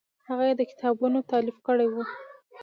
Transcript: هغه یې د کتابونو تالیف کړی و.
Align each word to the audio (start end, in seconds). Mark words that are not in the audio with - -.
هغه 0.27 0.43
یې 0.49 0.53
د 0.57 0.61
کتابونو 0.71 1.17
تالیف 1.31 1.57
کړی 1.67 1.87
و. 1.93 1.95